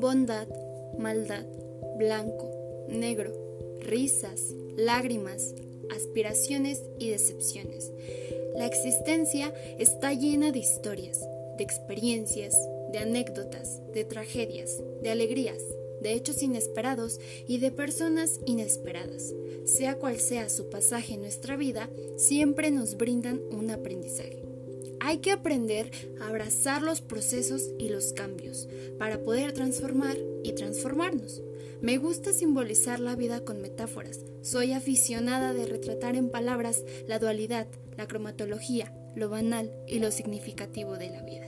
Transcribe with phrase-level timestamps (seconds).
[0.00, 0.48] bondad,
[0.98, 1.44] maldad,
[1.98, 2.50] blanco,
[2.88, 3.32] negro,
[3.80, 5.54] risas, lágrimas,
[5.94, 7.92] aspiraciones y decepciones.
[8.56, 11.20] La existencia está llena de historias,
[11.56, 12.56] de experiencias,
[12.92, 15.62] de anécdotas, de tragedias, de alegrías,
[16.00, 19.34] de hechos inesperados y de personas inesperadas.
[19.64, 24.49] Sea cual sea su pasaje en nuestra vida, siempre nos brindan un aprendizaje.
[25.00, 25.90] Hay que aprender
[26.20, 28.68] a abrazar los procesos y los cambios
[28.98, 31.42] para poder transformar y transformarnos.
[31.80, 34.20] Me gusta simbolizar la vida con metáforas.
[34.42, 40.96] Soy aficionada de retratar en palabras la dualidad, la cromatología, lo banal y lo significativo
[40.96, 41.46] de la vida.